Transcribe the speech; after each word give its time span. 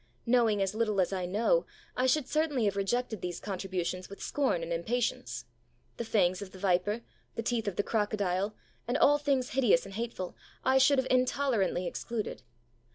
Knowing 0.25 0.63
as 0.63 0.73
little 0.73 0.99
as 0.99 1.13
I 1.13 1.27
know, 1.27 1.67
I 1.95 2.07
should 2.07 2.27
certainly 2.27 2.65
have 2.65 2.75
rejected 2.75 3.21
these 3.21 3.39
contributions 3.39 4.09
with 4.09 4.19
scorn 4.19 4.63
and 4.63 4.73
impatience. 4.73 5.45
The 5.97 6.03
fangs 6.05 6.41
of 6.41 6.49
the 6.53 6.57
viper, 6.57 7.01
the 7.35 7.43
teeth 7.43 7.67
of 7.67 7.75
the 7.75 7.83
crocodile, 7.83 8.55
and 8.87 8.97
all 8.97 9.19
things 9.19 9.49
hideous 9.51 9.85
and 9.85 9.93
hateful, 9.93 10.35
I 10.65 10.79
should 10.79 10.97
have 10.97 11.05
intolerantly 11.11 11.85
excluded. 11.85 12.41